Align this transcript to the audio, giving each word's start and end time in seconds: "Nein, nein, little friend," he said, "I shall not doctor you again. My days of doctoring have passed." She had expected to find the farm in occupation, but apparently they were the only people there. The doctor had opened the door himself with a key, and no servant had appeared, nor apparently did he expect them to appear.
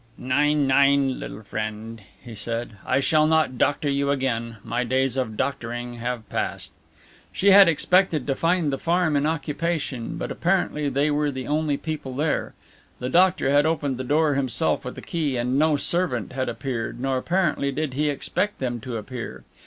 "Nein, 0.17 0.65
nein, 0.65 1.19
little 1.19 1.43
friend," 1.43 2.01
he 2.23 2.33
said, 2.33 2.71
"I 2.87 2.99
shall 3.01 3.27
not 3.27 3.59
doctor 3.59 3.87
you 3.87 4.09
again. 4.09 4.55
My 4.63 4.83
days 4.83 5.15
of 5.15 5.37
doctoring 5.37 5.97
have 5.97 6.27
passed." 6.27 6.71
She 7.31 7.51
had 7.51 7.67
expected 7.69 8.25
to 8.25 8.33
find 8.33 8.73
the 8.73 8.79
farm 8.79 9.15
in 9.15 9.27
occupation, 9.27 10.17
but 10.17 10.31
apparently 10.31 10.89
they 10.89 11.11
were 11.11 11.29
the 11.29 11.45
only 11.45 11.77
people 11.77 12.15
there. 12.15 12.55
The 12.97 13.09
doctor 13.09 13.51
had 13.51 13.67
opened 13.67 13.97
the 13.97 14.03
door 14.03 14.33
himself 14.33 14.83
with 14.85 14.97
a 14.97 15.03
key, 15.03 15.37
and 15.37 15.59
no 15.59 15.75
servant 15.77 16.31
had 16.33 16.49
appeared, 16.49 16.99
nor 16.99 17.17
apparently 17.19 17.71
did 17.71 17.93
he 17.93 18.09
expect 18.09 18.57
them 18.57 18.79
to 18.79 18.97
appear. 18.97 19.43